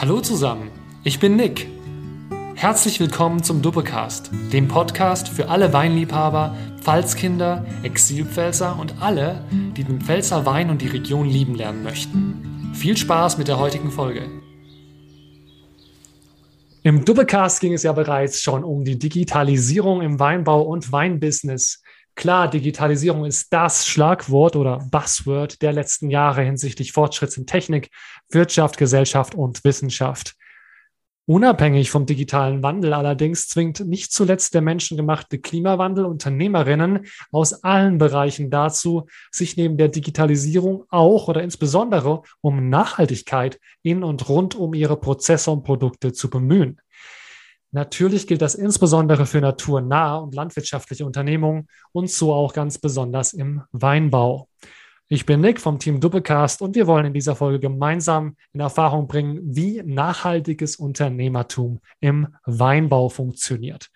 [0.00, 0.70] Hallo zusammen,
[1.04, 1.68] ich bin Nick.
[2.54, 9.44] Herzlich willkommen zum Duppecast, dem Podcast für alle Weinliebhaber, Pfalzkinder, Exilpfälzer und alle,
[9.76, 12.72] die den Pfälzer Wein und die Region lieben lernen möchten.
[12.72, 14.22] Viel Spaß mit der heutigen Folge.
[16.82, 21.82] Im Duppecast ging es ja bereits schon um die Digitalisierung im Weinbau und Weinbusiness.
[22.14, 27.90] Klar, Digitalisierung ist das Schlagwort oder Buzzword der letzten Jahre hinsichtlich Fortschritts in Technik,
[28.28, 30.34] Wirtschaft, Gesellschaft und Wissenschaft.
[31.30, 38.50] Unabhängig vom digitalen Wandel allerdings zwingt nicht zuletzt der menschengemachte Klimawandel Unternehmerinnen aus allen Bereichen
[38.50, 44.98] dazu, sich neben der Digitalisierung auch oder insbesondere um Nachhaltigkeit in und rund um ihre
[44.98, 46.80] Prozesse und Produkte zu bemühen.
[47.72, 53.62] Natürlich gilt das insbesondere für naturnahe und landwirtschaftliche Unternehmungen und so auch ganz besonders im
[53.70, 54.48] Weinbau.
[55.12, 59.08] Ich bin Nick vom Team Doppelcast und wir wollen in dieser Folge gemeinsam in Erfahrung
[59.08, 63.90] bringen, wie nachhaltiges Unternehmertum im Weinbau funktioniert.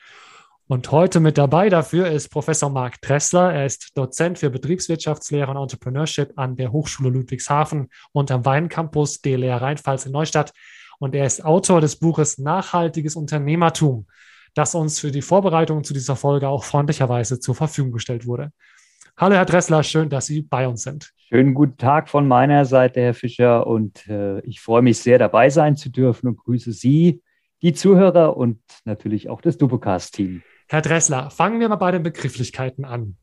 [0.66, 3.52] Und heute mit dabei dafür ist Professor Marc Dressler.
[3.52, 9.60] Er ist Dozent für Betriebswirtschaftslehre und Entrepreneurship an der Hochschule Ludwigshafen und am Weincampus DLR
[9.60, 10.52] Rheinpfalz in Neustadt
[11.04, 14.06] und er ist Autor des Buches Nachhaltiges Unternehmertum,
[14.54, 18.52] das uns für die Vorbereitung zu dieser Folge auch freundlicherweise zur Verfügung gestellt wurde.
[19.14, 21.12] Hallo, Herr Dressler, schön, dass Sie bei uns sind.
[21.28, 25.50] Schönen guten Tag von meiner Seite, Herr Fischer, und äh, ich freue mich sehr, dabei
[25.50, 27.20] sein zu dürfen und grüße Sie,
[27.60, 30.42] die Zuhörer und natürlich auch das Dupocast-Team.
[30.68, 33.18] Herr Dressler, fangen wir mal bei den Begrifflichkeiten an.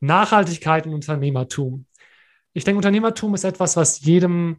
[0.00, 1.84] Nachhaltigkeit und Unternehmertum.
[2.54, 4.56] Ich denke, Unternehmertum ist etwas, was jedem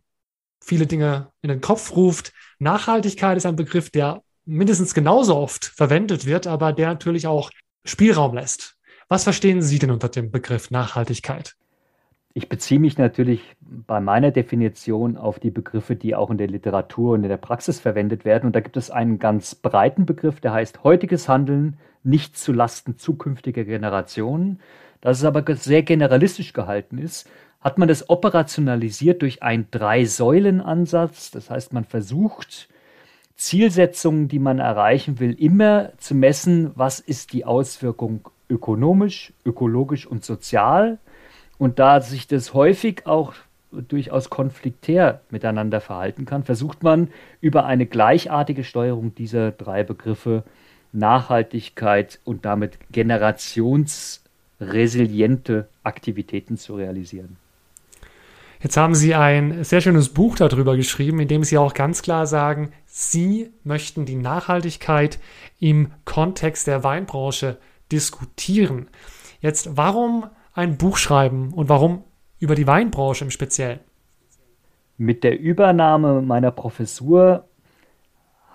[0.61, 2.33] viele Dinge in den Kopf ruft.
[2.59, 7.51] Nachhaltigkeit ist ein Begriff, der mindestens genauso oft verwendet wird, aber der natürlich auch
[7.83, 8.77] Spielraum lässt.
[9.07, 11.55] Was verstehen Sie denn unter dem Begriff Nachhaltigkeit?
[12.33, 17.13] Ich beziehe mich natürlich bei meiner Definition auf die Begriffe, die auch in der Literatur
[17.13, 18.47] und in der Praxis verwendet werden.
[18.47, 22.97] Und da gibt es einen ganz breiten Begriff, der heißt heutiges Handeln nicht zu Lasten
[22.97, 24.59] zukünftiger Generationen.
[24.99, 27.29] Das es aber sehr generalistisch gehalten ist
[27.65, 31.31] hat man das operationalisiert durch einen Drei-Säulen-Ansatz.
[31.31, 32.69] Das heißt, man versucht,
[33.35, 40.23] Zielsetzungen, die man erreichen will, immer zu messen, was ist die Auswirkung ökonomisch, ökologisch und
[40.23, 40.99] sozial.
[41.57, 43.33] Und da sich das häufig auch
[43.71, 47.09] durchaus konfliktär miteinander verhalten kann, versucht man
[47.41, 50.43] über eine gleichartige Steuerung dieser drei Begriffe
[50.91, 57.37] Nachhaltigkeit und damit generationsresiliente Aktivitäten zu realisieren.
[58.65, 62.25] Jetzt haben Sie ein sehr schönes Buch darüber geschrieben, in dem Sie auch ganz klar
[62.25, 65.19] sagen, Sie möchten die Nachhaltigkeit
[65.59, 67.59] im Kontext der Weinbranche
[67.91, 68.87] diskutieren.
[69.39, 72.05] Jetzt, warum ein Buch schreiben und warum
[72.39, 73.81] über die Weinbranche im Speziellen?
[74.97, 77.47] Mit der Übernahme meiner Professur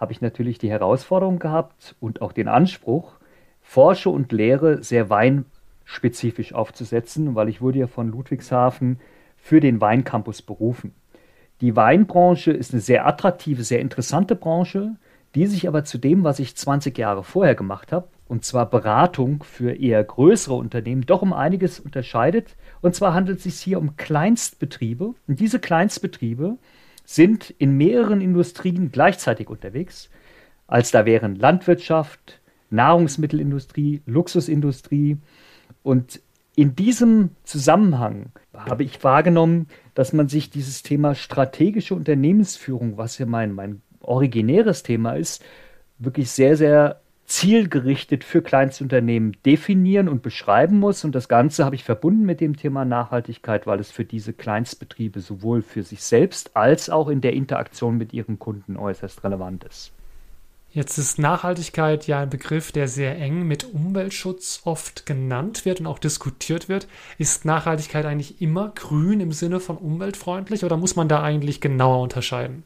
[0.00, 3.12] habe ich natürlich die Herausforderung gehabt und auch den Anspruch,
[3.62, 8.98] Forsche und Lehre sehr weinspezifisch aufzusetzen, weil ich wurde ja von Ludwigshafen
[9.40, 10.94] für den Weincampus berufen.
[11.60, 14.96] Die Weinbranche ist eine sehr attraktive, sehr interessante Branche,
[15.34, 19.42] die sich aber zu dem, was ich 20 Jahre vorher gemacht habe, und zwar Beratung
[19.42, 22.54] für eher größere Unternehmen, doch um einiges unterscheidet.
[22.80, 25.14] Und zwar handelt es sich hier um Kleinstbetriebe.
[25.26, 26.56] Und diese Kleinstbetriebe
[27.04, 30.10] sind in mehreren Industrien gleichzeitig unterwegs.
[30.68, 32.40] Als da wären Landwirtschaft,
[32.70, 35.18] Nahrungsmittelindustrie, Luxusindustrie.
[35.82, 36.20] Und
[36.56, 43.26] in diesem Zusammenhang habe ich wahrgenommen, dass man sich dieses Thema strategische Unternehmensführung, was ja
[43.26, 45.42] mein, mein originäres Thema ist,
[45.98, 47.00] wirklich sehr, sehr
[47.30, 51.04] zielgerichtet für Kleinstunternehmen definieren und beschreiben muss.
[51.04, 55.20] Und das Ganze habe ich verbunden mit dem Thema Nachhaltigkeit, weil es für diese Kleinstbetriebe
[55.20, 59.92] sowohl für sich selbst als auch in der Interaktion mit ihren Kunden äußerst relevant ist.
[60.72, 65.88] Jetzt ist Nachhaltigkeit ja ein Begriff, der sehr eng mit Umweltschutz oft genannt wird und
[65.88, 66.86] auch diskutiert wird.
[67.18, 72.00] Ist Nachhaltigkeit eigentlich immer grün im Sinne von umweltfreundlich oder muss man da eigentlich genauer
[72.00, 72.62] unterscheiden?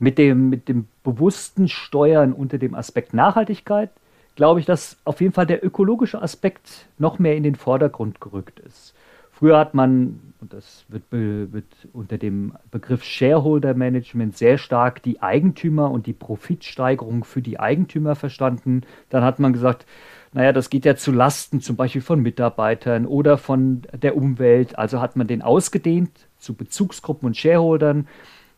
[0.00, 3.90] Mit dem, mit dem bewussten Steuern unter dem Aspekt Nachhaltigkeit
[4.34, 8.58] glaube ich, dass auf jeden Fall der ökologische Aspekt noch mehr in den Vordergrund gerückt
[8.58, 8.95] ist.
[9.38, 15.20] Früher hat man, und das wird, wird, unter dem Begriff Shareholder Management sehr stark die
[15.20, 18.80] Eigentümer und die Profitsteigerung für die Eigentümer verstanden.
[19.10, 19.84] Dann hat man gesagt,
[20.32, 24.78] naja, das geht ja zu Lasten zum Beispiel von Mitarbeitern oder von der Umwelt.
[24.78, 28.08] Also hat man den ausgedehnt zu Bezugsgruppen und Shareholdern,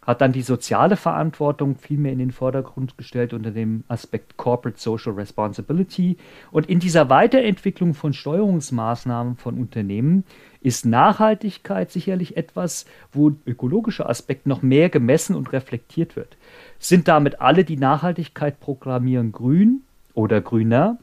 [0.08, 4.80] hat dann die soziale Verantwortung viel mehr in den Vordergrund gestellt unter dem Aspekt Corporate
[4.80, 6.16] Social Responsibility.
[6.50, 10.24] Und in dieser Weiterentwicklung von Steuerungsmaßnahmen von Unternehmen
[10.62, 16.38] ist Nachhaltigkeit sicherlich etwas, wo ökologischer Aspekt noch mehr gemessen und reflektiert wird.
[16.78, 19.82] Sind damit alle, die Nachhaltigkeit proklamieren, grün
[20.14, 20.96] oder grüner?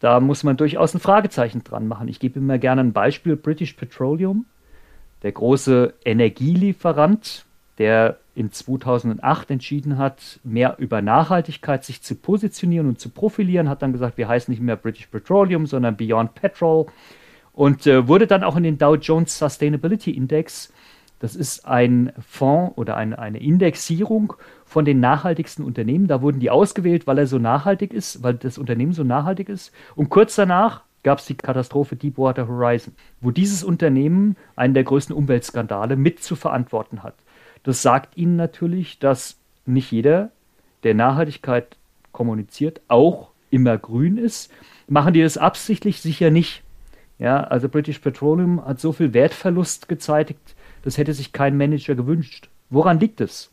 [0.00, 2.08] Da muss man durchaus ein Fragezeichen dran machen.
[2.08, 4.46] Ich gebe immer gerne ein Beispiel: British Petroleum,
[5.22, 7.44] der große Energielieferant,
[7.78, 13.82] der in 2008 entschieden hat, mehr über Nachhaltigkeit sich zu positionieren und zu profilieren, hat
[13.82, 16.86] dann gesagt, wir heißen nicht mehr British Petroleum, sondern Beyond Petrol
[17.52, 20.72] und äh, wurde dann auch in den Dow Jones Sustainability Index,
[21.18, 24.34] das ist ein Fonds oder ein, eine Indexierung
[24.64, 28.58] von den nachhaltigsten Unternehmen, da wurden die ausgewählt, weil er so nachhaltig ist, weil das
[28.58, 29.72] Unternehmen so nachhaltig ist.
[29.96, 35.14] Und kurz danach gab es die Katastrophe Deepwater Horizon, wo dieses Unternehmen einen der größten
[35.14, 37.14] Umweltskandale mit zu verantworten hat.
[37.62, 40.30] Das sagt Ihnen natürlich, dass nicht jeder,
[40.82, 41.76] der Nachhaltigkeit
[42.12, 44.50] kommuniziert, auch immer grün ist.
[44.88, 46.00] Machen die das absichtlich?
[46.00, 46.62] Sicher nicht.
[47.18, 52.48] Ja, also British Petroleum hat so viel Wertverlust gezeitigt, das hätte sich kein Manager gewünscht.
[52.70, 53.50] Woran liegt es?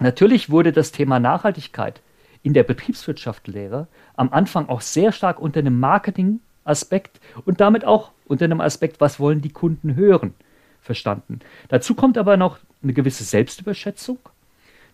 [0.00, 2.00] Natürlich wurde das Thema Nachhaltigkeit
[2.42, 3.86] in der Betriebswirtschaftslehre
[4.16, 9.20] am Anfang auch sehr stark unter einem Marketing-Aspekt und damit auch unter einem Aspekt, was
[9.20, 10.34] wollen die Kunden hören,
[10.80, 11.40] verstanden.
[11.68, 14.18] Dazu kommt aber noch eine gewisse Selbstüberschätzung.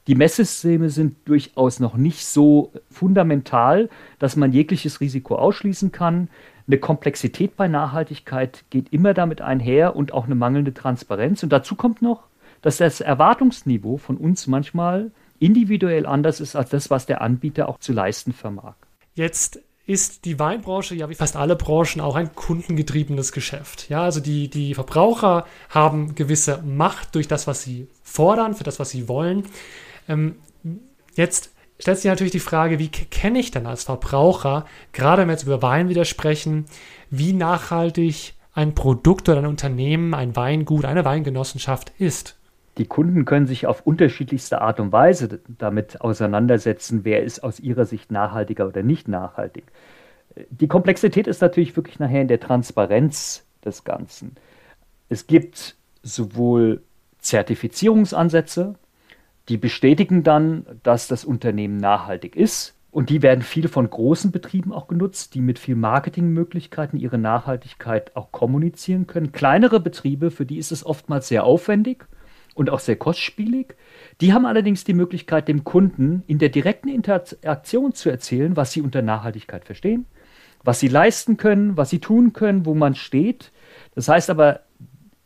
[0.06, 3.88] Die Messsysteme sind durchaus noch nicht so fundamental,
[4.18, 6.28] dass man jegliches Risiko ausschließen kann.
[6.66, 11.42] Eine Komplexität bei Nachhaltigkeit geht immer damit einher und auch eine mangelnde Transparenz.
[11.42, 12.24] Und dazu kommt noch,
[12.60, 17.78] dass das Erwartungsniveau von uns manchmal individuell anders ist als das, was der Anbieter auch
[17.78, 18.74] zu leisten vermag.
[19.14, 23.90] Jetzt ist die Weinbranche ja wie fast alle Branchen auch ein kundengetriebenes Geschäft.
[23.90, 28.80] Ja, also die, die Verbraucher haben gewisse Macht durch das, was sie fordern, für das,
[28.80, 29.44] was sie wollen.
[30.08, 30.36] Ähm,
[31.14, 35.34] jetzt stellt sich natürlich die Frage, wie kenne ich denn als Verbraucher, gerade wenn wir
[35.34, 36.64] jetzt über Wein wieder sprechen,
[37.10, 42.36] wie nachhaltig ein Produkt oder ein Unternehmen, ein Weingut, eine Weingenossenschaft ist?
[42.78, 47.84] Die Kunden können sich auf unterschiedlichste Art und Weise damit auseinandersetzen, wer ist aus ihrer
[47.84, 49.64] Sicht nachhaltiger oder nicht nachhaltig.
[50.50, 54.32] Die Komplexität ist natürlich wirklich nachher in der Transparenz des Ganzen.
[55.08, 56.82] Es gibt sowohl
[57.20, 58.74] Zertifizierungsansätze,
[59.48, 62.74] die bestätigen dann, dass das Unternehmen nachhaltig ist.
[62.90, 68.14] Und die werden viele von großen Betrieben auch genutzt, die mit viel Marketingmöglichkeiten ihre Nachhaltigkeit
[68.16, 69.32] auch kommunizieren können.
[69.32, 72.06] Kleinere Betriebe, für die ist es oftmals sehr aufwendig
[72.54, 73.74] und auch sehr kostspielig.
[74.20, 78.80] Die haben allerdings die Möglichkeit, dem Kunden in der direkten Interaktion zu erzählen, was sie
[78.80, 80.06] unter Nachhaltigkeit verstehen,
[80.62, 83.52] was sie leisten können, was sie tun können, wo man steht.
[83.94, 84.60] Das heißt aber,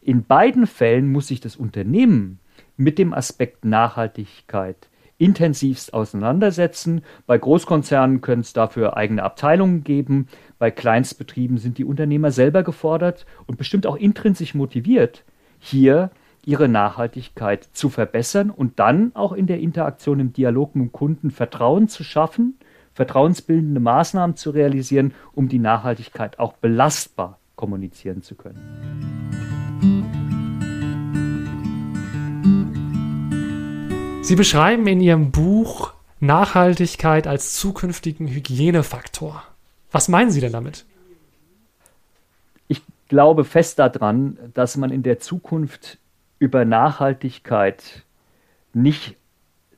[0.00, 2.40] in beiden Fällen muss sich das Unternehmen
[2.76, 4.88] mit dem Aspekt Nachhaltigkeit
[5.18, 7.02] intensivst auseinandersetzen.
[7.26, 10.28] Bei Großkonzernen können es dafür eigene Abteilungen geben.
[10.58, 15.24] Bei Kleinstbetrieben sind die Unternehmer selber gefordert und bestimmt auch intrinsisch motiviert,
[15.58, 16.10] hier
[16.48, 21.30] ihre Nachhaltigkeit zu verbessern und dann auch in der Interaktion im Dialog mit dem Kunden
[21.30, 22.58] Vertrauen zu schaffen,
[22.94, 28.62] vertrauensbildende Maßnahmen zu realisieren, um die Nachhaltigkeit auch belastbar kommunizieren zu können.
[34.22, 39.44] Sie beschreiben in Ihrem Buch Nachhaltigkeit als zukünftigen Hygienefaktor.
[39.92, 40.86] Was meinen Sie denn damit?
[42.68, 45.98] Ich glaube fest daran, dass man in der Zukunft
[46.38, 48.04] über Nachhaltigkeit
[48.72, 49.16] nicht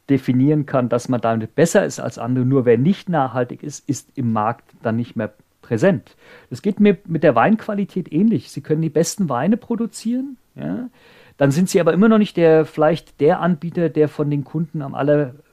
[0.09, 2.45] definieren kann, dass man damit besser ist als andere.
[2.45, 6.17] Nur wer nicht nachhaltig ist, ist im Markt dann nicht mehr präsent.
[6.51, 8.51] Das geht mir mit der Weinqualität ähnlich.
[8.51, 10.89] Sie können die besten Weine produzieren, ja?
[11.37, 14.83] dann sind sie aber immer noch nicht der, vielleicht der Anbieter, der von den Kunden
[14.83, 14.95] am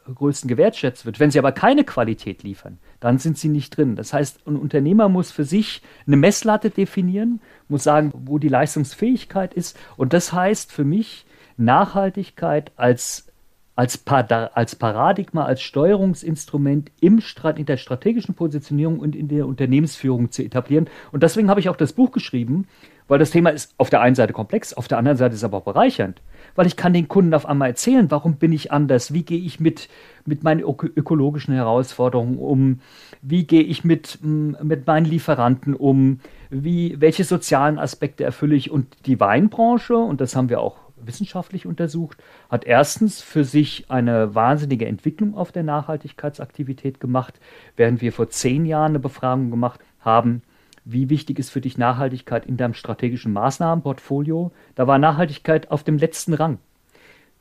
[0.07, 1.19] allergrößten gewertschätzt wird.
[1.19, 3.95] Wenn sie aber keine Qualität liefern, dann sind sie nicht drin.
[3.95, 9.53] Das heißt, ein Unternehmer muss für sich eine Messlatte definieren, muss sagen, wo die Leistungsfähigkeit
[9.53, 9.77] ist.
[9.97, 11.25] Und das heißt für mich,
[11.57, 13.27] Nachhaltigkeit als,
[13.75, 17.21] als, als Paradigma, als Steuerungsinstrument im,
[17.55, 20.87] in der strategischen Positionierung und in der Unternehmensführung zu etablieren.
[21.11, 22.67] Und deswegen habe ich auch das Buch geschrieben,
[23.07, 25.43] weil das Thema ist auf der einen Seite komplex, auf der anderen Seite ist es
[25.45, 26.21] aber auch bereichernd
[26.57, 29.59] weil ich kann den Kunden auf einmal erzählen, warum bin ich anders, wie gehe ich
[29.59, 29.87] mit,
[30.25, 32.81] mit meinen ökologischen Herausforderungen um,
[33.21, 38.71] wie gehe ich mit, mit meinen Lieferanten um, wie, welche sozialen Aspekte erfülle ich.
[38.71, 42.17] Und die Weinbranche, und das haben wir auch wissenschaftlich untersucht,
[42.49, 47.39] hat erstens für sich eine wahnsinnige Entwicklung auf der Nachhaltigkeitsaktivität gemacht,
[47.75, 50.41] während wir vor zehn Jahren eine Befragung gemacht haben,
[50.89, 54.51] wie wichtig ist für dich Nachhaltigkeit in deinem strategischen Maßnahmenportfolio?
[54.75, 56.59] Da war Nachhaltigkeit auf dem letzten Rang.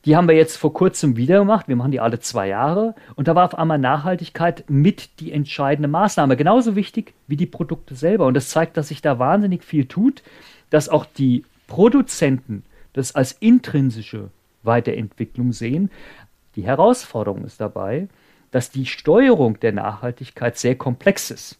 [0.03, 1.67] Die haben wir jetzt vor kurzem wieder gemacht.
[1.67, 2.93] Wir machen die alle zwei Jahre.
[3.15, 6.35] Und da war auf einmal Nachhaltigkeit mit die entscheidende Maßnahme.
[6.35, 8.25] Genauso wichtig wie die Produkte selber.
[8.25, 10.23] Und das zeigt, dass sich da wahnsinnig viel tut,
[10.69, 12.63] dass auch die Produzenten
[12.93, 14.29] das als intrinsische
[14.63, 15.89] Weiterentwicklung sehen.
[16.55, 18.07] Die Herausforderung ist dabei,
[18.51, 21.59] dass die Steuerung der Nachhaltigkeit sehr komplex ist.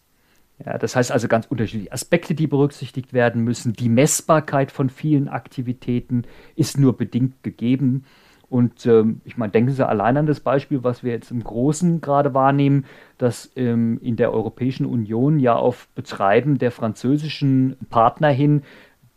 [0.64, 3.74] Ja, das heißt also ganz unterschiedliche Aspekte, die berücksichtigt werden müssen.
[3.74, 6.24] Die Messbarkeit von vielen Aktivitäten
[6.56, 8.04] ist nur bedingt gegeben.
[8.50, 12.00] Und ähm, ich meine, denken Sie allein an das Beispiel, was wir jetzt im Großen
[12.00, 12.86] gerade wahrnehmen,
[13.18, 18.62] dass ähm, in der Europäischen Union ja auf Betreiben der französischen Partner hin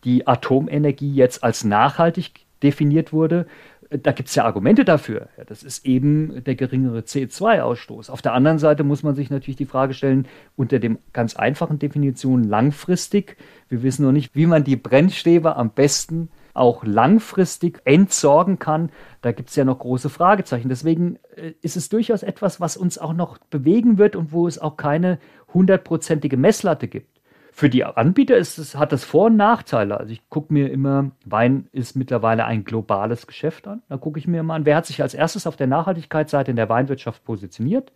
[0.04, 3.48] die Atomenergie jetzt als nachhaltig definiert wurde
[3.92, 5.28] da gibt es ja Argumente dafür.
[5.38, 8.10] Ja, das ist eben der geringere CO2-Ausstoß.
[8.10, 11.78] Auf der anderen Seite muss man sich natürlich die Frage stellen, unter dem ganz einfachen
[11.78, 13.38] Definition langfristig.
[13.68, 18.92] Wir wissen noch nicht, wie man die Brennstäbe am besten auch langfristig entsorgen kann.
[19.22, 20.70] Da gibt es ja noch große Fragezeichen.
[20.70, 24.60] Deswegen äh, ist es durchaus etwas, was uns auch noch bewegen wird und wo es
[24.60, 25.20] auch keine
[25.54, 27.21] hundertprozentige Messlatte gibt.
[27.54, 30.00] Für die Anbieter ist es, hat das Vor- und Nachteile.
[30.00, 33.82] Also ich gucke mir immer, Wein ist mittlerweile ein globales Geschäft an.
[33.90, 36.56] Da gucke ich mir mal an, wer hat sich als erstes auf der Nachhaltigkeitsseite in
[36.56, 37.92] der Weinwirtschaft positioniert.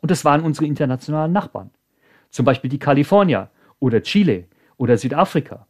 [0.00, 1.70] Und das waren unsere internationalen Nachbarn.
[2.30, 4.44] Zum Beispiel die Kalifornier oder Chile
[4.76, 5.66] oder Südafrika.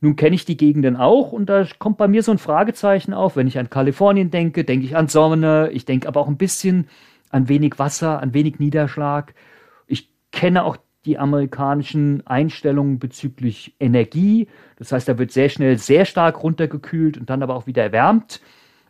[0.00, 3.34] Nun kenne ich die Gegenden auch und da kommt bei mir so ein Fragezeichen auf.
[3.34, 6.88] Wenn ich an Kalifornien denke, denke ich an Sonne, ich denke aber auch ein bisschen
[7.30, 9.34] an wenig Wasser, an wenig Niederschlag.
[9.88, 14.48] Ich kenne auch die amerikanischen Einstellungen bezüglich Energie.
[14.76, 18.40] Das heißt, da wird sehr schnell sehr stark runtergekühlt und dann aber auch wieder erwärmt.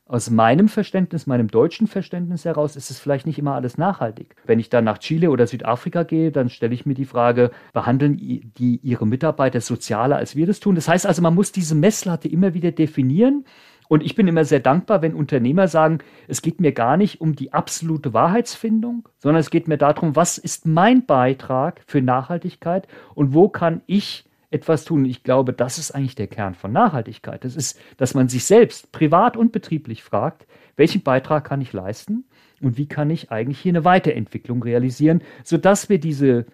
[0.07, 4.37] Aus meinem Verständnis, meinem deutschen Verständnis heraus, ist es vielleicht nicht immer alles nachhaltig.
[4.47, 8.17] Wenn ich dann nach Chile oder Südafrika gehe, dann stelle ich mir die Frage, behandeln
[8.17, 10.77] die ihre Mitarbeiter sozialer, als wir das tun?
[10.77, 13.45] Das heißt also, man muss diese Messlatte immer wieder definieren
[13.89, 17.35] und ich bin immer sehr dankbar, wenn Unternehmer sagen, es geht mir gar nicht um
[17.35, 23.33] die absolute Wahrheitsfindung, sondern es geht mir darum, was ist mein Beitrag für Nachhaltigkeit und
[23.33, 25.05] wo kann ich etwas tun.
[25.05, 27.45] Ich glaube, das ist eigentlich der Kern von Nachhaltigkeit.
[27.45, 32.25] Das ist, dass man sich selbst privat und betrieblich fragt, welchen Beitrag kann ich leisten
[32.61, 36.47] und wie kann ich eigentlich hier eine Weiterentwicklung realisieren, sodass wir diese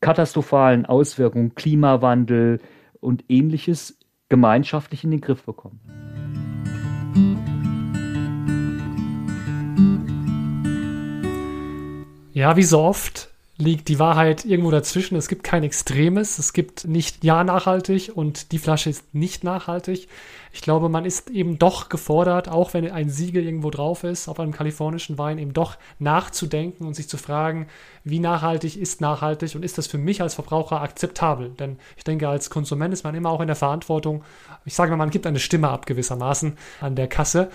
[0.00, 2.60] katastrophalen Auswirkungen, Klimawandel
[3.00, 5.80] und ähnliches gemeinschaftlich in den Griff bekommen.
[12.36, 15.16] Ja, wie so oft liegt die Wahrheit irgendwo dazwischen.
[15.16, 16.38] Es gibt kein Extremes.
[16.38, 20.06] Es gibt nicht ja nachhaltig und die Flasche ist nicht nachhaltig.
[20.52, 24.38] Ich glaube, man ist eben doch gefordert, auch wenn ein Siegel irgendwo drauf ist, auf
[24.38, 27.68] einem kalifornischen Wein, eben doch nachzudenken und sich zu fragen,
[28.04, 31.54] wie nachhaltig ist nachhaltig und ist das für mich als Verbraucher akzeptabel?
[31.58, 34.24] Denn ich denke, als Konsument ist man immer auch in der Verantwortung.
[34.66, 37.48] Ich sage mal, man gibt eine Stimme ab gewissermaßen an der Kasse.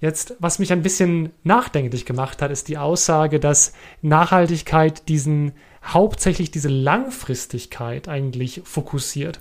[0.00, 3.72] Jetzt, was mich ein bisschen nachdenklich gemacht hat, ist die Aussage, dass
[4.02, 9.40] Nachhaltigkeit diesen hauptsächlich diese Langfristigkeit eigentlich fokussiert.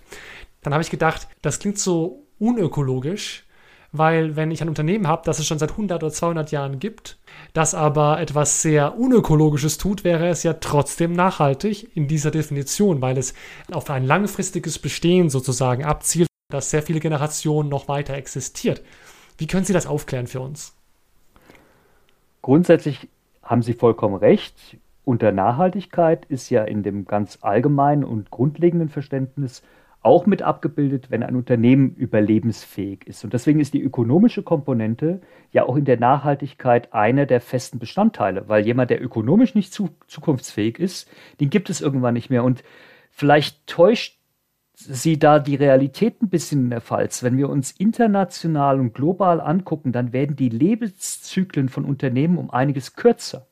[0.61, 3.45] Dann habe ich gedacht, das klingt so unökologisch,
[3.91, 7.17] weil wenn ich ein Unternehmen habe, das es schon seit 100 oder 200 Jahren gibt,
[7.53, 13.17] das aber etwas sehr unökologisches tut, wäre es ja trotzdem nachhaltig in dieser Definition, weil
[13.17, 13.33] es
[13.71, 18.81] auf ein langfristiges Bestehen sozusagen abzielt, das sehr viele Generationen noch weiter existiert.
[19.37, 20.75] Wie können Sie das aufklären für uns?
[22.41, 23.09] Grundsätzlich
[23.43, 24.77] haben Sie vollkommen recht.
[25.03, 29.61] Unter Nachhaltigkeit ist ja in dem ganz allgemeinen und grundlegenden Verständnis
[30.05, 33.23] auch mit abgebildet, wenn ein Unternehmen überlebensfähig ist.
[33.23, 35.19] Und deswegen ist die ökonomische Komponente
[35.51, 39.89] ja auch in der Nachhaltigkeit einer der festen Bestandteile, weil jemand, der ökonomisch nicht zu,
[40.05, 42.43] zukunftsfähig ist, den gibt es irgendwann nicht mehr.
[42.43, 42.63] Und
[43.09, 44.14] vielleicht täuscht
[44.75, 47.23] sie da die Realität ein bisschen in der Pfalz.
[47.23, 52.95] Wenn wir uns international und global angucken, dann werden die Lebenszyklen von Unternehmen um einiges
[52.95, 53.47] kürzer.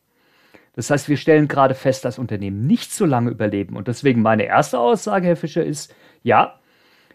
[0.75, 3.75] Das heißt, wir stellen gerade fest, dass Unternehmen nicht so lange überleben.
[3.75, 6.59] Und deswegen meine erste Aussage, Herr Fischer, ist, ja,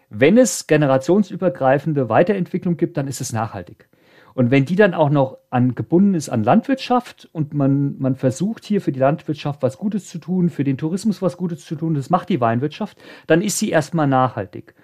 [0.09, 3.88] wenn es generationsübergreifende Weiterentwicklung gibt, dann ist es nachhaltig.
[4.33, 8.65] Und wenn die dann auch noch an, gebunden ist an Landwirtschaft und man, man versucht
[8.65, 11.93] hier für die Landwirtschaft was Gutes zu tun, für den Tourismus was Gutes zu tun,
[11.93, 14.75] das macht die Weinwirtschaft, dann ist sie erstmal nachhaltig.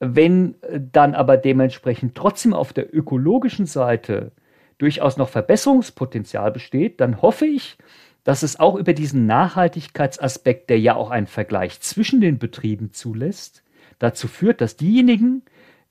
[0.00, 0.54] Wenn
[0.92, 4.32] dann aber dementsprechend trotzdem auf der ökologischen Seite
[4.78, 7.76] durchaus noch Verbesserungspotenzial besteht, dann hoffe ich,
[8.24, 13.64] dass es auch über diesen Nachhaltigkeitsaspekt, der ja auch einen Vergleich zwischen den Betrieben zulässt,
[13.98, 15.42] dazu führt, dass diejenigen,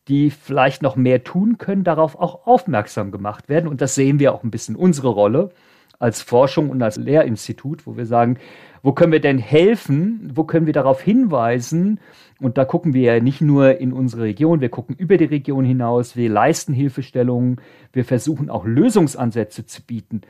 [0.08, 3.68] die vielleicht noch mehr tun können, darauf auch aufmerksam gemacht werden.
[3.68, 5.52] Und das sehen wir auch ein bisschen unsere Rolle
[6.00, 8.38] als Forschung und als Lehrinstitut, wo wir sagen,
[8.84, 10.32] wo können wir denn helfen?
[10.34, 12.00] Wo können wir darauf hinweisen?
[12.40, 15.66] Und da gucken wir ja nicht nur in unsere Region, wir gucken über die Region
[15.66, 17.60] hinaus, wir leisten Hilfestellungen,
[17.94, 20.22] wir versuchen auch Lösungsansätze zu bieten.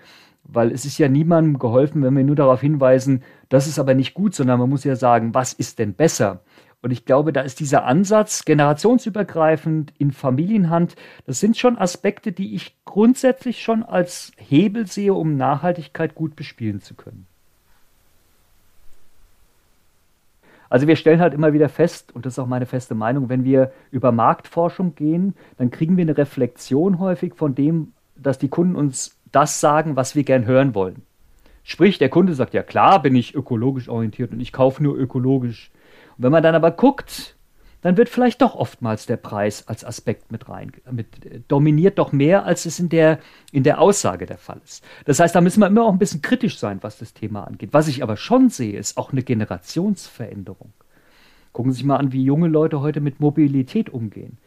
[0.45, 4.13] Weil es ist ja niemandem geholfen, wenn wir nur darauf hinweisen, das ist aber nicht
[4.13, 6.39] gut, sondern man muss ja sagen, was ist denn besser?
[6.81, 12.55] Und ich glaube, da ist dieser Ansatz generationsübergreifend in Familienhand, das sind schon Aspekte, die
[12.55, 17.25] ich grundsätzlich schon als Hebel sehe, um Nachhaltigkeit gut bespielen zu können.
[20.69, 23.43] Also wir stellen halt immer wieder fest, und das ist auch meine feste Meinung, wenn
[23.43, 28.75] wir über Marktforschung gehen, dann kriegen wir eine Reflexion häufig von dem, dass die Kunden
[28.75, 31.03] uns das sagen, was wir gern hören wollen.
[31.63, 35.71] Sprich, der Kunde sagt, ja klar bin ich ökologisch orientiert und ich kaufe nur ökologisch.
[36.17, 37.37] Wenn man dann aber guckt,
[37.81, 41.07] dann wird vielleicht doch oftmals der Preis als Aspekt mit rein, mit,
[41.47, 43.19] dominiert doch mehr, als es in der,
[43.51, 44.83] in der Aussage der Fall ist.
[45.05, 47.69] Das heißt, da müssen wir immer auch ein bisschen kritisch sein, was das Thema angeht.
[47.73, 50.73] Was ich aber schon sehe, ist auch eine Generationsveränderung.
[51.53, 54.37] Gucken Sie sich mal an, wie junge Leute heute mit Mobilität umgehen.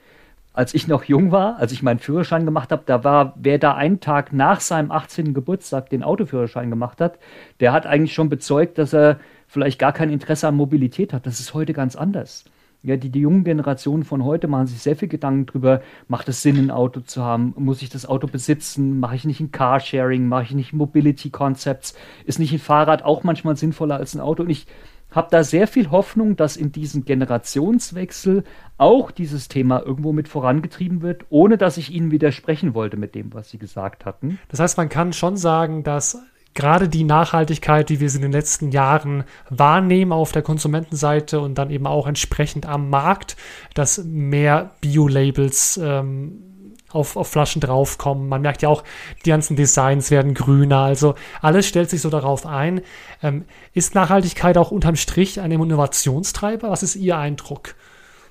[0.53, 3.75] Als ich noch jung war, als ich meinen Führerschein gemacht habe, da war, wer da
[3.75, 5.33] einen Tag nach seinem 18.
[5.33, 7.19] Geburtstag den Autoführerschein gemacht hat,
[7.61, 9.21] der hat eigentlich schon bezeugt, dass er
[9.51, 11.27] vielleicht gar kein Interesse an Mobilität hat.
[11.27, 12.45] Das ist heute ganz anders.
[12.83, 16.41] Ja, die, die jungen Generationen von heute machen sich sehr viel Gedanken darüber, macht es
[16.41, 17.53] Sinn, ein Auto zu haben?
[17.59, 19.01] Muss ich das Auto besitzen?
[19.01, 20.29] Mache ich nicht ein Carsharing?
[20.29, 21.95] Mache ich nicht Mobility Concepts?
[22.25, 24.45] Ist nicht ein Fahrrad auch manchmal sinnvoller als ein Auto?
[24.45, 24.67] Und ich
[25.11, 28.45] habe da sehr viel Hoffnung, dass in diesem Generationswechsel
[28.79, 33.35] auch dieses Thema irgendwo mit vorangetrieben wird, ohne dass ich Ihnen widersprechen wollte mit dem,
[33.35, 34.39] was Sie gesagt hatten.
[34.49, 36.23] Das heißt, man kann schon sagen, dass
[36.55, 41.71] gerade die Nachhaltigkeit, die wir in den letzten Jahren wahrnehmen auf der Konsumentenseite und dann
[41.71, 43.37] eben auch entsprechend am Markt,
[43.75, 46.51] dass mehr Bio-Labels ähm,
[46.93, 48.29] auf, auf Flaschen draufkommen.
[48.29, 48.83] Man merkt ja auch,
[49.25, 50.81] die ganzen Designs werden grüner.
[50.81, 52.83] Also alles stellt sich so darauf ein.
[53.23, 56.71] Ähm, ist Nachhaltigkeit auch unterm Strich ein Innovationstreiber?
[56.71, 57.75] Was ist Ihr Eindruck?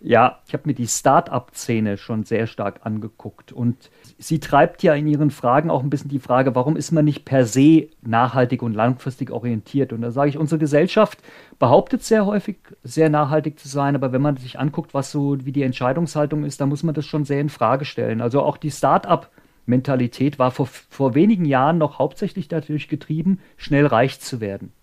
[0.01, 5.07] Ja, ich habe mir die Start-up-Szene schon sehr stark angeguckt und sie treibt ja in
[5.07, 8.73] ihren Fragen auch ein bisschen die Frage, warum ist man nicht per se nachhaltig und
[8.73, 9.93] langfristig orientiert?
[9.93, 11.19] Und da sage ich, unsere Gesellschaft
[11.57, 15.53] behauptet sehr häufig, sehr nachhaltig zu sein, aber wenn man sich anguckt, was so wie
[15.53, 18.21] die Entscheidungshaltung ist, dann muss man das schon sehr in Frage stellen.
[18.21, 24.19] Also auch die Start-up-Mentalität war vor, vor wenigen Jahren noch hauptsächlich dadurch getrieben, schnell reich
[24.19, 24.73] zu werden.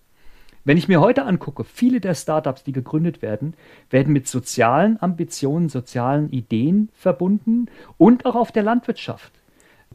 [0.67, 3.53] Wenn ich mir heute angucke, viele der Startups, die gegründet werden,
[3.89, 9.31] werden mit sozialen Ambitionen, sozialen Ideen verbunden und auch auf der Landwirtschaft.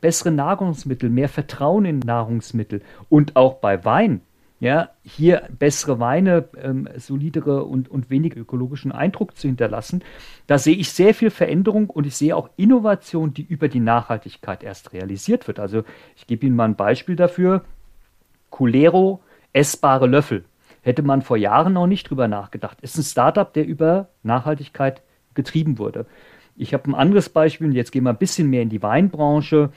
[0.00, 2.80] Bessere Nahrungsmittel, mehr Vertrauen in Nahrungsmittel
[3.10, 4.22] und auch bei Wein.
[4.60, 10.02] Ja, hier bessere Weine, ähm, solidere und, und wenig ökologischen Eindruck zu hinterlassen.
[10.46, 14.62] Da sehe ich sehr viel Veränderung und ich sehe auch Innovation, die über die Nachhaltigkeit
[14.62, 15.58] erst realisiert wird.
[15.60, 15.84] Also
[16.16, 17.62] ich gebe Ihnen mal ein Beispiel dafür.
[18.48, 19.20] Culero,
[19.52, 20.46] essbare Löffel.
[20.82, 22.80] Hätte man vor Jahren noch nicht drüber nachgedacht.
[22.80, 25.02] Ist ein Startup, der über Nachhaltigkeit
[25.34, 26.06] getrieben wurde.
[26.56, 29.70] Ich habe ein anderes Beispiel, und jetzt gehen wir ein bisschen mehr in die Weinbranche.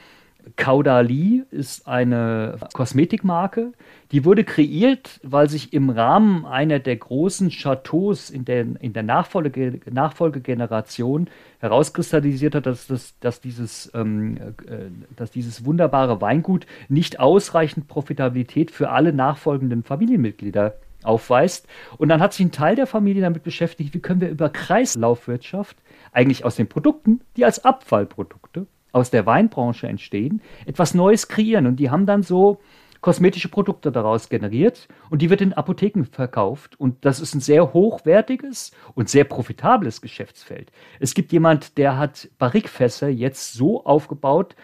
[0.56, 3.72] Caudali ist eine Kosmetikmarke,
[4.12, 9.02] die wurde kreiert, weil sich im Rahmen einer der großen Chateaus in der, in der
[9.04, 17.20] Nachfolge, Nachfolgegeneration herauskristallisiert hat, dass, dass, dass, dieses, ähm, äh, dass dieses wunderbare Weingut nicht
[17.20, 21.68] ausreichend Profitabilität für alle nachfolgenden Familienmitglieder aufweist.
[21.98, 25.78] Und dann hat sich ein Teil der Familie damit beschäftigt, wie können wir über Kreislaufwirtschaft
[26.12, 31.68] eigentlich aus den Produkten, die als Abfallprodukte aus der Weinbranche entstehen, etwas Neues kreieren.
[31.68, 32.60] Und die haben dann so
[33.06, 36.80] kosmetische Produkte daraus generiert und die wird in Apotheken verkauft.
[36.80, 40.72] Und das ist ein sehr hochwertiges und sehr profitables Geschäftsfeld.
[41.00, 44.56] Es gibt jemand, der hat Barrikfässer jetzt so aufgebaut,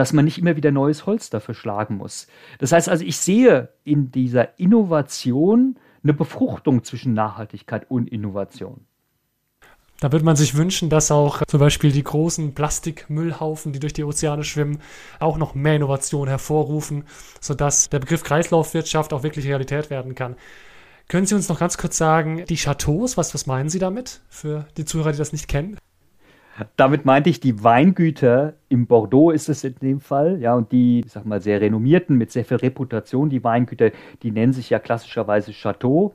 [0.00, 2.26] dass man nicht immer wieder neues Holz dafür schlagen muss.
[2.58, 8.86] Das heißt also, ich sehe in dieser Innovation eine Befruchtung zwischen Nachhaltigkeit und Innovation.
[10.00, 14.04] Da würde man sich wünschen, dass auch zum Beispiel die großen Plastikmüllhaufen, die durch die
[14.04, 14.80] Ozeane schwimmen,
[15.18, 17.04] auch noch mehr Innovation hervorrufen,
[17.38, 20.36] sodass der Begriff Kreislaufwirtschaft auch wirklich Realität werden kann.
[21.08, 24.66] Können Sie uns noch ganz kurz sagen, die Chateaus, was, was meinen Sie damit für
[24.78, 25.76] die Zuhörer, die das nicht kennen?
[26.76, 31.00] Damit meinte ich die Weingüter im Bordeaux ist es in dem Fall, ja, und die,
[31.00, 33.90] ich sag mal, sehr renommierten, mit sehr viel Reputation, die Weingüter,
[34.22, 36.14] die nennen sich ja klassischerweise Chateau.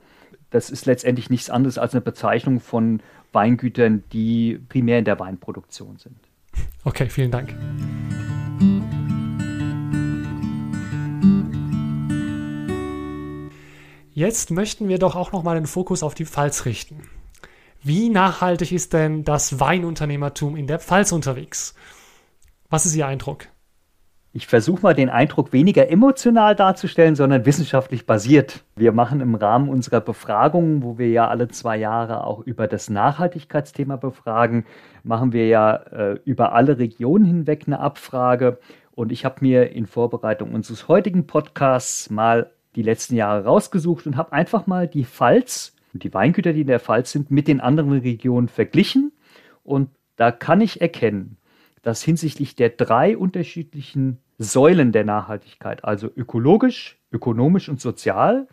[0.50, 3.00] Das ist letztendlich nichts anderes als eine Bezeichnung von
[3.32, 6.16] Weingütern, die primär in der Weinproduktion sind.
[6.84, 7.54] Okay, vielen Dank.
[14.14, 17.02] Jetzt möchten wir doch auch noch mal den Fokus auf die Pfalz richten.
[17.82, 21.74] Wie nachhaltig ist denn das Weinunternehmertum in der Pfalz unterwegs?
[22.68, 23.46] Was ist Ihr Eindruck?
[24.36, 28.64] Ich versuche mal den Eindruck weniger emotional darzustellen, sondern wissenschaftlich basiert.
[28.74, 32.90] Wir machen im Rahmen unserer Befragungen, wo wir ja alle zwei Jahre auch über das
[32.90, 34.66] Nachhaltigkeitsthema befragen,
[35.04, 38.58] machen wir ja äh, über alle Regionen hinweg eine Abfrage.
[38.94, 44.18] Und ich habe mir in Vorbereitung unseres heutigen Podcasts mal die letzten Jahre rausgesucht und
[44.18, 47.58] habe einfach mal die Pfalz und die Weingüter, die in der Pfalz sind, mit den
[47.58, 49.12] anderen Regionen verglichen.
[49.64, 51.38] Und da kann ich erkennen,
[51.80, 58.46] dass hinsichtlich der drei unterschiedlichen Säulen der Nachhaltigkeit, also ökologisch, ökonomisch und sozial,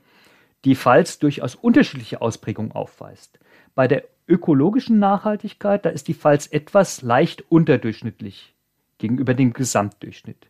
[0.63, 3.39] die Pfalz durchaus unterschiedliche Ausprägungen aufweist.
[3.75, 8.56] Bei der ökologischen Nachhaltigkeit, da ist die Pfalz etwas leicht unterdurchschnittlich
[8.99, 10.47] gegenüber dem Gesamtdurchschnitt.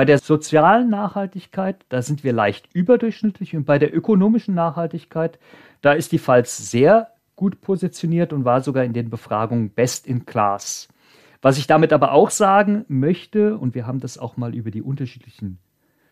[0.00, 5.38] Bei der sozialen Nachhaltigkeit, da sind wir leicht überdurchschnittlich und bei der ökonomischen Nachhaltigkeit,
[5.82, 10.24] da ist die Pfalz sehr gut positioniert und war sogar in den Befragungen best in
[10.24, 10.88] class.
[11.42, 14.80] Was ich damit aber auch sagen möchte, und wir haben das auch mal über die
[14.80, 15.58] unterschiedlichen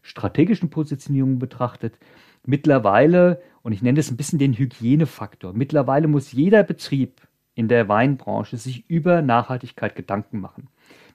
[0.03, 1.99] strategischen Positionierungen betrachtet,
[2.45, 7.23] mittlerweile, und ich nenne das ein bisschen den Hygienefaktor, mittlerweile muss jeder Betrieb
[7.55, 10.69] in der Weinbranche sich über Nachhaltigkeit Gedanken machen.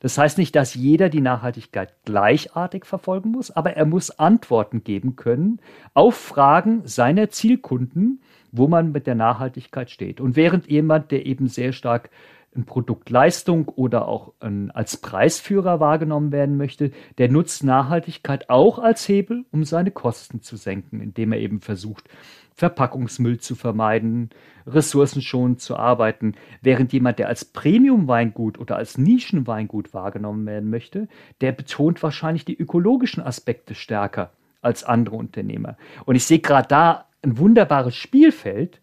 [0.03, 5.15] Das heißt nicht, dass jeder die Nachhaltigkeit gleichartig verfolgen muss, aber er muss Antworten geben
[5.15, 5.61] können
[5.93, 10.19] auf Fragen seiner Zielkunden, wo man mit der Nachhaltigkeit steht.
[10.19, 12.09] Und während jemand, der eben sehr stark
[12.55, 19.07] ein Produktleistung oder auch ein, als Preisführer wahrgenommen werden möchte, der nutzt Nachhaltigkeit auch als
[19.07, 22.09] Hebel, um seine Kosten zu senken, indem er eben versucht,
[22.55, 24.29] Verpackungsmüll zu vermeiden,
[24.67, 31.07] ressourcenschonend zu arbeiten, während jemand, der als Premium-Weingut oder als Nischenweingut wahrgenommen werden möchte,
[31.41, 35.77] der betont wahrscheinlich die ökologischen Aspekte stärker als andere Unternehmer.
[36.05, 38.79] Und ich sehe gerade da ein wunderbares Spielfeld,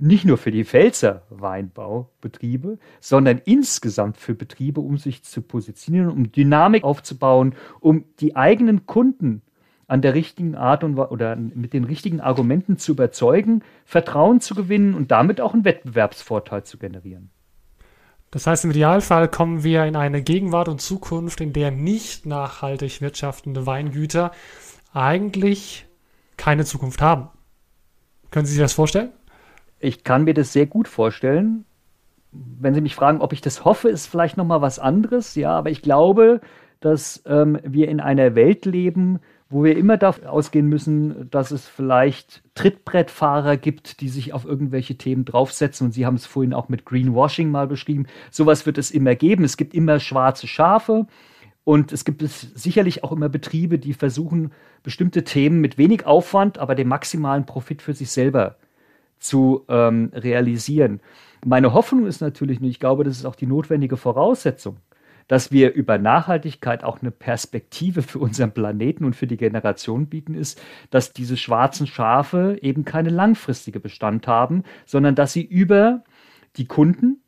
[0.00, 6.32] nicht nur für die Pfälzer Weinbaubetriebe, sondern insgesamt für Betriebe, um sich zu positionieren, um
[6.32, 9.42] Dynamik aufzubauen, um die eigenen Kunden
[9.86, 14.94] an der richtigen Art und oder mit den richtigen Argumenten zu überzeugen, Vertrauen zu gewinnen
[14.94, 17.30] und damit auch einen Wettbewerbsvorteil zu generieren.
[18.30, 23.00] Das heißt, im Idealfall kommen wir in eine Gegenwart und Zukunft, in der nicht nachhaltig
[23.00, 24.30] wirtschaftende Weingüter
[24.92, 25.86] eigentlich
[26.36, 27.28] keine Zukunft haben.
[28.30, 29.10] Können Sie sich das vorstellen?
[29.80, 31.64] Ich kann mir das sehr gut vorstellen.
[32.32, 35.34] Wenn Sie mich fragen, ob ich das hoffe, ist vielleicht noch mal was anderes.
[35.34, 36.40] Ja, aber ich glaube,
[36.80, 41.66] dass ähm, wir in einer Welt leben, wo wir immer davon ausgehen müssen, dass es
[41.66, 45.86] vielleicht Trittbrettfahrer gibt, die sich auf irgendwelche Themen draufsetzen.
[45.86, 48.06] Und Sie haben es vorhin auch mit Greenwashing mal beschrieben.
[48.30, 49.44] Sowas wird es immer geben.
[49.44, 51.06] Es gibt immer schwarze Schafe.
[51.64, 56.58] Und es gibt es sicherlich auch immer Betriebe, die versuchen, bestimmte Themen mit wenig Aufwand,
[56.58, 58.56] aber dem maximalen Profit für sich selber
[59.20, 61.00] zu ähm, realisieren.
[61.44, 64.78] Meine Hoffnung ist natürlich, und ich glaube, das ist auch die notwendige Voraussetzung,
[65.28, 70.34] dass wir über Nachhaltigkeit auch eine Perspektive für unseren Planeten und für die Generation bieten,
[70.34, 76.02] ist, dass diese schwarzen Schafe eben keine langfristige Bestand haben, sondern dass sie über
[76.56, 77.22] die Kunden,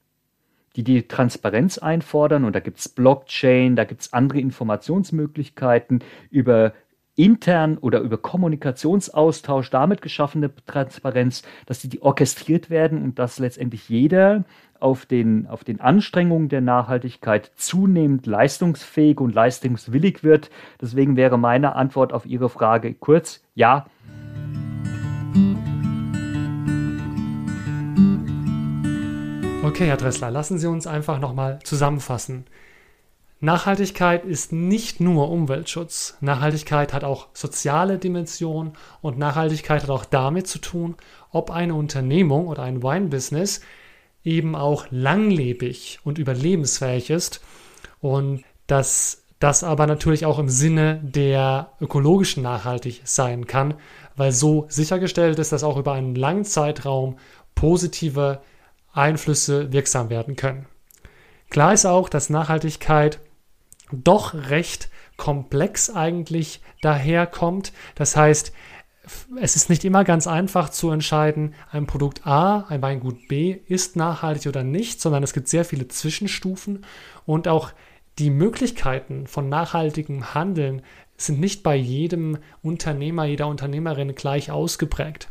[0.74, 6.72] die die Transparenz einfordern, und da gibt es Blockchain, da gibt es andere Informationsmöglichkeiten über
[7.14, 13.88] intern oder über Kommunikationsaustausch damit geschaffene Transparenz, dass die, die orchestriert werden und dass letztendlich
[13.88, 14.44] jeder
[14.80, 20.50] auf den, auf den Anstrengungen der Nachhaltigkeit zunehmend leistungsfähig und leistungswillig wird.
[20.80, 23.86] Deswegen wäre meine Antwort auf Ihre Frage kurz, ja.
[29.62, 32.46] Okay, Herr Dressler, lassen Sie uns einfach nochmal zusammenfassen.
[33.44, 36.16] Nachhaltigkeit ist nicht nur Umweltschutz.
[36.20, 40.94] Nachhaltigkeit hat auch soziale Dimensionen und Nachhaltigkeit hat auch damit zu tun,
[41.32, 43.60] ob eine Unternehmung oder ein Wine-Business
[44.22, 47.40] eben auch langlebig und überlebensfähig ist
[48.00, 53.74] und dass das aber natürlich auch im Sinne der ökologischen nachhaltig sein kann,
[54.14, 57.16] weil so sichergestellt ist, dass auch über einen langen Zeitraum
[57.56, 58.40] positive
[58.92, 60.66] Einflüsse wirksam werden können.
[61.50, 63.18] Klar ist auch, dass Nachhaltigkeit
[63.92, 67.72] doch recht komplex eigentlich daherkommt.
[67.94, 68.52] Das heißt,
[69.40, 73.96] es ist nicht immer ganz einfach zu entscheiden, ein Produkt A, ein Weingut B ist
[73.96, 76.84] nachhaltig oder nicht, sondern es gibt sehr viele Zwischenstufen
[77.26, 77.72] und auch
[78.18, 80.82] die Möglichkeiten von nachhaltigem Handeln
[81.16, 85.28] sind nicht bei jedem Unternehmer, jeder Unternehmerin gleich ausgeprägt.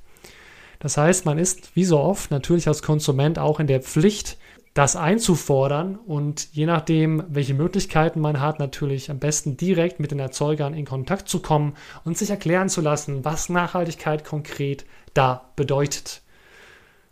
[0.80, 4.38] Das heißt, man ist wie so oft natürlich als Konsument auch in der Pflicht,
[4.74, 10.20] das einzufordern und je nachdem, welche Möglichkeiten man hat, natürlich am besten direkt mit den
[10.20, 11.74] Erzeugern in Kontakt zu kommen
[12.06, 16.22] und sich erklären zu lassen, was Nachhaltigkeit konkret da bedeutet.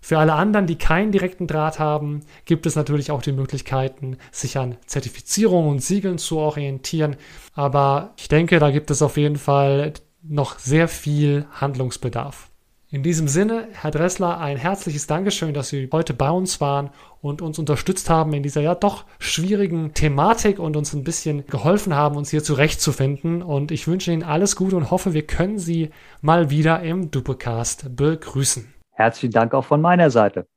[0.01, 4.57] Für alle anderen, die keinen direkten Draht haben, gibt es natürlich auch die Möglichkeiten, sich
[4.57, 7.17] an Zertifizierungen und Siegeln zu orientieren.
[7.53, 9.93] Aber ich denke, da gibt es auf jeden Fall
[10.23, 12.48] noch sehr viel Handlungsbedarf.
[12.91, 16.89] In diesem Sinne, Herr Dressler, ein herzliches Dankeschön, dass Sie heute bei uns waren
[17.21, 21.93] und uns unterstützt haben in dieser ja doch schwierigen Thematik und uns ein bisschen geholfen
[21.93, 23.43] haben, uns hier zurechtzufinden.
[23.43, 27.95] Und ich wünsche Ihnen alles Gute und hoffe, wir können Sie mal wieder im Dupecast
[27.95, 28.73] begrüßen.
[28.93, 30.47] Herzlichen Dank auch von meiner Seite.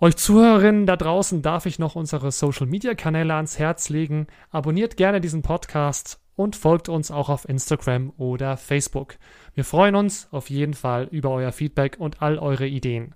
[0.00, 4.28] Euch Zuhörerinnen da draußen darf ich noch unsere Social Media Kanäle ans Herz legen.
[4.50, 9.16] Abonniert gerne diesen Podcast und folgt uns auch auf Instagram oder Facebook.
[9.54, 13.14] Wir freuen uns auf jeden Fall über euer Feedback und all eure Ideen.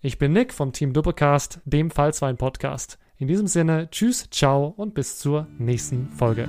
[0.00, 2.98] Ich bin Nick vom Team Doppelcast, dem Fallswein Podcast.
[3.18, 6.48] In diesem Sinne, tschüss, ciao und bis zur nächsten Folge.